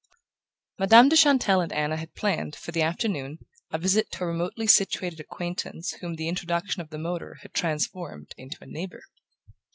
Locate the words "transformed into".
7.53-8.57